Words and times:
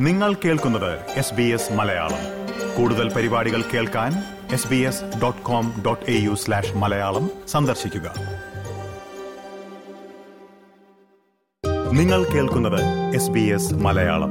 നിങ്ങൾ 0.00 0.34
കേൾക്കുന്നത് 0.34 1.10
S 1.10 1.34
B 1.34 1.42
S 1.42 1.72
Malayalam. 1.72 2.18
കൂടുതൽ 2.76 3.12
പരിപാടികൾ 3.12 3.62
കേൾക്കാൻ 3.62 4.12
S 4.52 4.68
B 4.68 4.76
S 4.76 5.04
dot 5.22 5.42
com 5.42 5.82
dot 5.86 6.10
A 6.10 6.20
U 6.20 6.34
slash 6.34 6.72
Malayalam 6.72 7.30
സന്ദർശിക്കുക. 7.48 8.14
നിങ്ങൾ 11.92 12.24
കേൾക്കുന്നത് 12.24 13.14
S 13.14 13.30
B 13.30 13.40
S 13.40 13.74
Malayalam. 13.74 14.30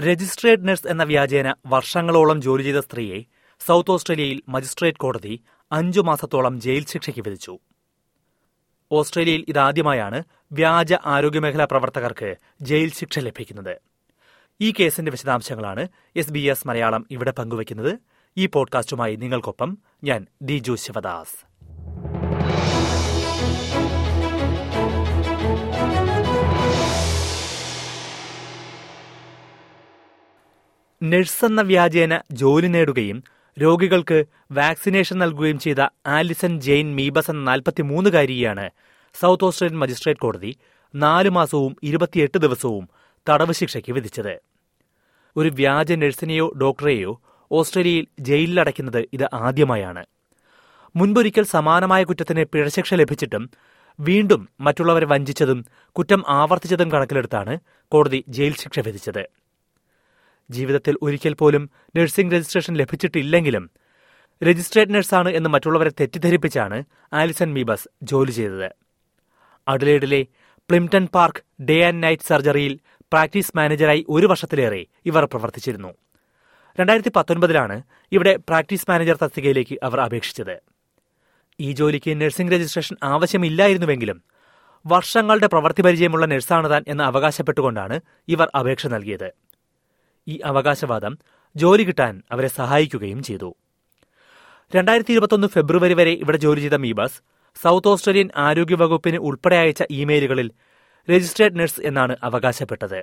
Registered 0.00 0.68
nurse 0.68 0.86
എന്ന 0.86 1.02
വ്യാജേന 1.02 1.54
വർഷങ്ങളോളം 1.66 2.42
ജോലി 2.42 2.62
ചെയ്ത 2.62 2.76
സ്ത്രീയെ 2.76 3.22
സൗത്ത് 3.66 3.90
ഓസ്ട്രേലിയയിൽ 3.90 4.42
മജിസ്ട്രേറ്റ് 4.48 4.98
കോടതി 4.98 5.42
അഞ്ചു 5.72 6.00
മാസത്തോളം 6.00 6.60
ജയിൽ 6.60 6.86
ശിക്ഷയ്ക്ക് 6.86 7.20
വിധിച്ചു. 7.20 7.58
ഓസ്ട്രേലിയയിൽ 8.92 9.44
ഇതാദ്യമായാണ് 9.48 10.24
വ്യാജ 10.52 10.94
ആരോഗ്യമേഖലാ 11.06 11.64
പ്രവർത്തകർക്ക് 11.64 12.36
ജയിൽ 12.62 12.92
ശിക്ഷ 12.92 13.18
ലഭിക്കുന്നത്. 13.18 13.89
ഈ 14.62 14.72
കേസിന്റെ 14.80 15.10
വിശദാംശങ്ങളാണ് 15.10 15.88
എസ് 16.16 16.32
ബി 16.32 16.38
എസ് 16.38 16.68
മലയാളം 16.68 17.06
ഇവിടെ 17.10 17.30
പങ്കുവയ്ക്കുന്നത്. 17.30 17.98
ഈ 18.36 18.46
പോഡ്കാസ്റ്റുമായി 18.46 19.16
നിങ്ങൾക്കൊപ്പം 19.16 19.78
ഞാൻ 20.04 20.26
ദിജു 20.42 20.74
ശിവദാസ്. 20.74 21.50
നഴ്സ് 31.02 31.44
എന്ന 31.44 31.60
വ്യാജേന 31.60 32.20
ജോലി 32.32 32.66
നേടുകയും 32.66 33.22
രോഗികൾക്ക് 33.60 34.24
വാക്സിനേഷൻ 34.52 35.18
നൽകുകയും 35.18 35.58
ചെയ്ത 35.58 35.86
ആലിസൺ 36.06 36.60
ജെയിൻ 36.60 36.96
മീബസ് 36.96 37.30
എന്ന 37.30 37.42
നാൽപ്പത്തിമൂന്നുകാരിയാണ് 37.42 38.70
സൗത്ത് 39.20 39.44
ഓസ്ട്രേലിയൻ 39.44 39.80
മജിസ്ട്രേറ്റ് 39.80 40.20
കോടതി 40.20 40.56
നാല് 40.94 41.30
മാസവും 41.30 41.76
ഇരുപത്തിയെട്ട് 41.82 42.38
ദിവസവും 42.38 42.88
തടവ് 43.28 43.52
ശിക്ഷയ്ക്ക് 43.52 43.92
വിധിച്ചത്. 43.92 44.49
ഒരു 45.36 45.48
വ്യാജ 45.48 45.92
നഴ്സിനെയോ 45.92 46.52
ഡോക്ടറെയോ 46.60 47.22
ഓസ്ട്രേലിയയിൽ 47.52 48.06
ജയിലിലടയ്ക്കുന്നത് 48.20 49.04
ഇത് 49.12 49.28
ആദ്യമായാണ്. 49.32 50.06
മുൻപൊരിക്കൽ 50.96 51.42
സമാനമായ 51.42 52.04
കുറ്റത്തിന് 52.04 52.44
പിഴശിക്ഷ 52.44 52.94
ലഭിച്ചിട്ടും 52.94 53.50
വീണ്ടും 54.00 54.48
മറ്റുള്ളവരെ 54.60 55.06
വഞ്ചിച്ചതും 55.06 55.64
കുറ്റം 55.92 56.24
ആവർത്തിച്ചതും 56.28 56.92
കണക്കിലെടുത്താണ് 56.92 57.58
കോടതി 57.92 58.24
ജയിൽ 58.28 58.54
ശിക്ഷ 58.54 58.78
വിധിച്ചത്. 58.78 59.24
ജീവിതത്തിൽ 60.50 60.96
ഒരിക്കൽ 61.02 61.34
പോലും 61.34 61.70
നഴ്സിംഗ് 61.96 62.34
രജിസ്ട്രേഷൻ 62.34 62.74
ലഭിച്ചിട്ടില്ലെങ്കിലും 62.74 63.70
രജിസ്ട്രേഡ് 64.44 64.94
നഴ്സാണ് 64.94 65.28
എന്ന് 65.28 65.50
മറ്റുള്ളവരെ 65.50 65.90
തെറ്റിദ്ധരിപ്പിച്ചാണ് 66.00 66.84
ആലിസൺ 67.12 67.52
മീബസ് 67.52 67.88
ജോലി 68.02 68.30
ചെയ്തത്. 68.30 68.70
അഡലേഡിലെ 69.68 70.26
Plympton 70.70 71.06
Park 71.06 71.62
Day 71.62 71.82
and 71.82 72.02
Night 72.02 72.22
സർജറിയിൽ 72.22 72.80
practice 73.12 73.52
മാനേജറായി 73.56 74.04
ഒരു 74.08 74.26
വർഷത്തിലേറെ 74.26 74.86
ഇവർ 75.06 75.24
പ്രവർത്തിച്ചിരുന്നു. 75.24 75.92
രണ്ടായിരത്തി 76.80 77.12
പത്തൊൻപതിലാണ് 77.16 77.82
ഇവിടെ 78.12 78.36
പ്രാക്ടീസ് 78.48 78.86
മാനേജർ 78.90 79.16
തസ്തികയിലേക്ക് 79.22 79.78
അവർ 79.82 80.00
അപേക്ഷിച്ചത്. 80.00 80.56
ഈ 81.60 81.72
ജോലിക്ക് 81.72 82.20
നഴ്സിംഗ് 82.20 82.52
രജിസ്ട്രേഷൻ 82.52 82.96
ആവശ്യമില്ലായിരുന്നുവെങ്കിലും 83.02 84.22
വർഷങ്ങളുടെ 84.86 85.46
പ്രവൃത്തി 85.46 85.82
പരിചയമുള്ള 85.82 86.26
നഴ്സാണ് 86.26 86.70
താൻ 86.70 86.82
എന്ന് 86.88 87.04
അവകാശപ്പെട്ടുകൊണ്ടാണ് 87.04 88.00
ഇവർ 88.28 88.48
അപേക്ഷ 88.60 88.86
നൽകിയത്. 88.86 89.28
ഈ 90.28 90.40
അവകാശവാദം 90.44 91.18
ജോലി 91.56 91.82
കിട്ടാൻ 91.82 92.22
അവരെ 92.30 92.48
സഹായിക്കുകയും 92.48 93.22
ചെയ്തു. 93.22 93.50
രണ്ടായിരത്തി 94.74 95.12
ഇരുപത്തൊന്ന് 95.12 95.46
ഫെബ്രുവരി 95.46 95.94
വരെ 95.94 96.10
ഇവിടെ 96.10 96.38
ജോലി 96.38 96.60
ചെയ്ത 96.60 96.74
മീബസ് 96.74 97.20
സൗത്ത് 97.62 97.88
ഓസ്ട്രേലിയൻ 97.88 98.28
ആരോഗ്യ 98.36 98.74
വകുപ്പിന് 98.74 99.16
ഉൾപ്പെടെ 99.18 99.56
അയച്ച 99.56 99.82
ഇമെയിലുകളിൽ 99.90 100.50
രജിസ്ട്രേഡ് 101.08 101.58
നഴ്സ് 101.58 101.80
എന്നാണ് 101.80 102.16
അവകാശപ്പെട്ടത്. 102.22 103.00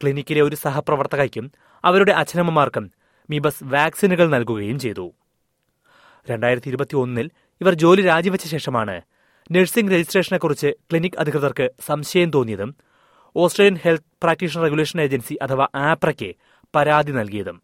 ക്ലിനിക്കിലെ 0.00 0.42
ഒരു 0.42 0.56
സഹപ്രവർത്തകയ്ക്കും 0.56 1.46
അവരുടെ 1.84 2.12
അച്ഛനമ്മമാർക്കും 2.12 2.84
മീബസ് 3.28 3.64
വാക്സിനുകൾ 3.64 4.26
നൽകുകയും 4.28 4.78
ചെയ്തു. 4.78 5.06
രണ്ടായിരത്തി 6.26 6.68
ഇരുപത്തി 6.68 6.96
ഒന്നിൽ 6.96 7.26
ഇവർ 7.60 7.74
ജോലി 7.74 8.02
രാജിവെച്ച 8.02 8.46
ശേഷമാണ് 8.46 8.96
നഴ്സിംഗ് 9.50 9.92
രജിസ്ട്രേഷനെക്കുറിച്ച് 9.92 10.70
ക്ലിനിക് 10.90 11.18
അധികൃതർക്ക് 11.18 11.70
സംശയം 11.86 12.30
തോന്നിയതും 12.30 12.70
Australian 13.36 13.76
health 13.84 14.08
practitioner 14.22 14.62
regulation 14.62 15.00
agency 15.00 15.38
അഥവാ 15.42 15.66
ആപ്രയ്ക്ക് 15.84 16.30
പരാതി 16.74 17.12
നൽകിയതും. 17.12 17.56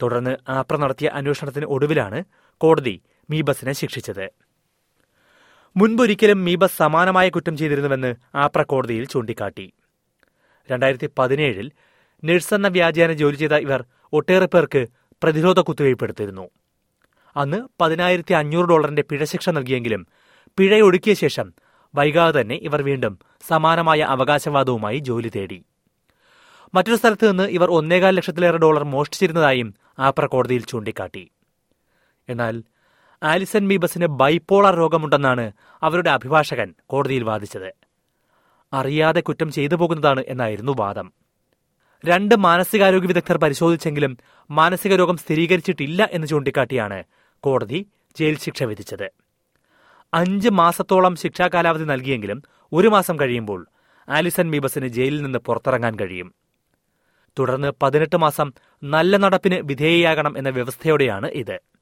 തുടർന്ന് 0.00 0.36
ആപ്ര 0.48 0.76
നടത്തിയ 0.76 1.08
അന്വേഷണത്തിന് 1.08 1.66
ഒടുവിലാണ് 1.66 2.20
കോടതി 2.60 2.94
മീബസിനെ 3.28 3.72
ശിക്ഷിച്ചത്. 3.72 4.26
മുൻപൊരിക്കലും 5.76 6.44
മീബ 6.44 6.66
സമാനമായ 6.66 7.28
കുറ്റം 7.28 7.56
ചെയ്തിരുന്നുവെന്ന് 7.56 8.14
ആപ്ര 8.34 8.62
കോടതിയിൽ 8.62 9.04
ചൂണ്ടിക്കാട്ടി. 9.04 9.72
രണ്ടായിരത്തി 10.70 11.08
പതിനേഴിൽ 11.18 11.72
നഴ്സ് 12.24 12.54
എന്ന 12.54 12.68
വ്യാജേന 12.68 13.12
ജോലി 13.12 13.36
ചെയ്ത 13.36 13.52
ഇവർ 13.52 13.84
ഒട്ടേറെ 14.12 14.46
പേർക്ക് 14.46 14.86
പ്രതിരോധ 15.22 15.60
കുത്തിവയ്പ്പെടുത്തിയിരുന്നു 15.60 16.50
അന്ന് 17.36 17.58
പതിനായിരത്തി 17.80 18.34
അഞ്ഞൂറ് 18.34 18.68
ഡോളറിന്റെ 18.68 19.02
പിഴശിക്ഷ 19.02 19.48
നൽകിയെങ്കിലും 19.48 20.06
പിഴയൊടുക്കിയ 20.58 21.14
ശേഷം 21.14 21.52
വൈകാതെ 21.94 22.40
തന്നെ 22.40 22.54
ഇവർ 22.54 22.82
വീണ്ടും 22.82 23.18
സമാനമായ 23.48 24.00
അവകാശവാദവുമായി 24.00 24.98
ജോലി 24.98 25.32
തേടി. 25.36 25.64
മറ്റൊരു 26.74 26.96
സ്ഥലത്ത് 26.96 27.30
നിന്ന് 27.30 27.42
ഇവർ 27.42 27.70
ഒന്നേകാൽ 27.70 28.14
ലക്ഷത്തിലേറെ 28.14 28.58
ഡോളർ 28.58 28.84
മോഷ്ടിച്ചിരുന്നതായും 28.84 29.74
ആപ്ര 29.98 30.26
കോടതിയിൽ 30.26 30.64
ചൂണ്ടിക്കാട്ടി. 30.64 31.30
എന്നാൽ 32.28 32.62
ആലിസൺ 33.24 33.68
മീബസിന് 33.68 34.06
ബൈപ്പോളർ 34.06 34.76
രോഗമുണ്ടെന്നാണ് 34.76 35.52
അവരുടെ 35.82 36.10
അഭിഭാഷകൻ 36.10 36.74
കോടതിയിൽ 36.86 37.24
വാദിച്ചത്. 37.24 37.74
അറിയാതെ 38.72 39.20
കുറ്റം 39.20 39.52
ചെയ്തു 39.52 39.74
പോകുന്നതാണ് 39.74 40.24
എന്നായിരുന്നു 40.28 40.72
വാദം. 40.78 41.12
രണ്ട് 42.04 42.34
മാനസികാരോഗ്യ 42.34 43.06
വിദഗ്ധർ 43.06 43.36
പരിശോധിച്ചെങ്കിലും 43.36 44.18
മാനസിക 44.50 44.94
രോഗം 44.94 45.16
സ്ഥിരീകരിച്ചിട്ടില്ല 45.16 46.08
എന്ന് 46.12 46.26
ചൂണ്ടിക്കാട്ടിയാണ് 46.26 47.04
കോടതി 47.40 47.86
ജയിൽ 48.18 48.38
ശിക്ഷ 48.38 48.62
വിധിച്ചത്. 48.62 49.10
അഞ്ച് 50.14 50.48
മാസത്തോളം 50.48 51.16
ശിക്ഷാ 51.16 51.48
കാലാവധി 51.54 51.84
നൽകിയെങ്കിലും 51.84 52.42
ഒരു 52.72 52.88
മാസം 52.88 53.20
കഴിയുമ്പോൾ 53.20 53.66
ആലിസൺ 54.08 54.50
മീബസിന് 54.50 54.88
ജയിലിൽ 54.88 55.22
നിന്ന് 55.22 55.38
പുറത്തിറങ്ങാൻ 55.38 55.94
കഴിയും. 55.94 56.34
തുടർന്ന് 57.38 57.72
പതിനെട്ട് 57.82 58.16
മാസം 58.16 58.52
നല്ല 58.84 59.16
നടപ്പിന് 59.16 59.54
വിധേയയാകണം 59.54 60.38
എന്ന 60.38 60.48
വ്യവസ്ഥയോടെയാണ് 60.48 61.26
ഇത്. 61.26 61.73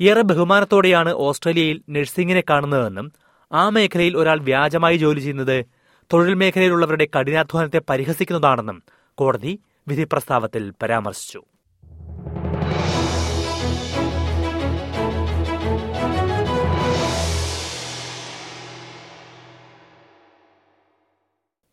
ഏറെ 0.00 0.22
ബഹുമാനത്തോടെയാണ് 0.22 1.10
ഓസ്ട്രേലിയയിൽ 1.12 1.82
നഴ്സിംഗിനെ 1.90 2.42
കാണുന്നതെന്നും 2.50 3.12
ആ 3.52 3.68
മേഖലയിൽ 3.68 4.16
ഒരാൾ 4.16 4.38
വ്യാജമായി 4.40 4.96
ജോലി 4.96 5.20
ചെയ്യുന്നത് 5.20 5.64
തൊഴിൽ 6.12 6.34
മേഖലയിലുള്ളവരുടെ 6.34 7.06
കഠിനാധ്വാനത്തെ 7.16 7.80
പരിഹസിക്കുന്നതാണെന്നും 7.90 8.82
കോടതി 9.14 9.52
വിധി 9.88 10.04
പ്രസ്താവത്തിൽ 10.04 10.72
പരാമർശിച്ചു. 10.82 11.40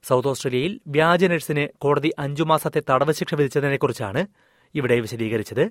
സൗത്ത് 0.03 0.27
ഓസ്ട്രേലിയയിൽ 0.27 0.79
വ്യാജ 0.87 1.25
നഴ്സിന് 1.25 1.67
കോടതി 1.77 2.11
അഞ്ചു 2.19 2.43
മാസത്തെ 2.43 2.81
തടവ് 2.89 3.13
ശിക്ഷ 3.13 3.35
വിധിച്ചതിനെക്കുറിച്ചാണ് 3.35 4.27
ഇവിടെ 4.75 4.99
വിശദീകരിച്ചത്. 4.99 5.65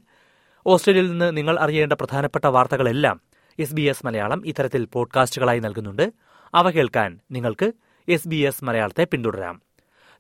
ഓസ്ട്രേലിയയിൽ 0.67 1.11
നിന്ന് 1.11 1.37
നിങ്ങൾ 1.37 1.59
അറിയേണ്ട 1.59 1.93
പ്രധാനപ്പെട്ട 1.93 2.47
വാർത്തകളെല്ലാം 2.47 3.21
എസ് 3.59 3.75
ബി 3.75 3.83
എസ് 3.83 4.07
മലയാളം 4.07 4.47
ഇത്തരത്തിൽ 4.47 4.85
പോഡ്കാസ്റ്റുകളായി 4.85 5.59
നൽകുന്നുണ്ട്. 5.59 6.13
അവ 6.55 6.71
കേൾക്കാൻ 6.71 7.21
നിങ്ങൾക്ക് 7.31 7.73
എസ് 8.09 8.29
ബി 8.29 8.37
എസ് 8.37 8.65
മലയാളത്തെ 8.65 9.05
പിന്തുടരാം. 9.05 9.63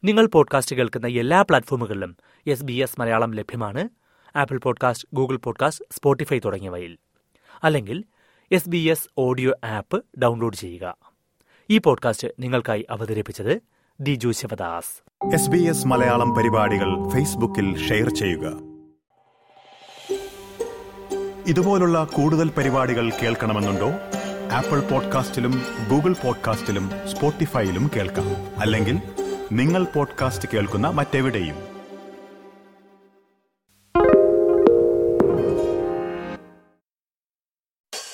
നിങ്ങൾ 0.04 0.26
പോഡ്കാസ്റ്റ് 0.26 0.76
കേൾക്കുന്ന 0.76 1.06
എല്ലാ 1.06 1.42
പ്ലാറ്റ്ഫോമുകളിലും 1.42 2.16
എസ് 2.46 2.64
ബി 2.64 2.72
എസ് 2.72 3.00
മലയാളം 3.00 3.34
ലഭ്യമാണ്. 3.34 3.88
Apple 4.36 4.58
podcast 4.58 5.08
Google 5.14 5.36
podcast 5.36 5.84
Spotify 5.90 6.38
തുടങ്ങിയവയിൽ. 6.38 6.98
അല്ലെങ്കിൽ 7.64 8.04
S 8.52 8.68
B 8.68 8.78
S 8.78 9.08
audio 9.18 9.52
app 9.64 10.04
download 10.22 10.56
ചെയ്യുക. 10.56 10.96
ഈ 11.70 11.78
പോഡ്കാസ്റ്റ് 11.78 12.28
നിങ്ങൾക്കായി 12.40 12.86
അവതരിപ്പിച്ചത് 12.90 13.62
Diju 14.00 14.30
Sivadas. 14.30 15.24
S 15.34 15.50
B 15.50 15.58
S 15.58 15.86
Malayalam 15.86 16.34
പരിപാടികൾ 16.34 17.08
ഫേസ്ബുക്കിൽ 17.08 17.88
ഷെയർ 17.88 18.08
ചെയ്യുക. 18.08 18.75
ഇതുപോലുള്ള 21.47 22.05
കൂടുതൽ 22.05 22.49
പരിപാടികൾ 22.49 23.09
കേൾക്കണമെന്നുണ്ടോ 23.09 23.89
ആപ്പിൾ 24.51 24.79
പോഡ്കാസ്റ്റിലും 24.79 25.61
ഗൂഗിൾ 25.89 26.13
പോഡ്കാസ്റ്റിലും 26.13 26.91
സ്പോട്ടിഫൈയിലും 27.11 27.91
കേൾക്കാം 27.95 28.29
അല്ലെങ്കിൽ 28.59 28.97
നിങ്ങൾ 29.51 29.83
പോഡ്കാസ്റ്റ് 29.83 30.49
കേൾക്കുന്ന 30.53 30.87
മറ്റെവിടെയും 30.87 31.55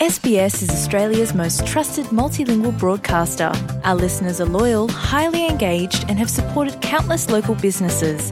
SBS 0.08 0.62
is 0.64 0.70
Australia's 0.70 1.34
most 1.34 1.66
trusted 1.68 2.06
multilingual 2.12 2.72
broadcaster. 2.80 3.52
Our 3.84 3.96
listeners 3.96 4.40
are 4.40 4.46
loyal, 4.46 4.88
highly 4.88 5.46
engaged, 5.46 6.06
and 6.08 6.18
have 6.18 6.30
supported 6.30 6.76
countless 6.82 7.30
local 7.30 7.56
businesses. 7.56 8.32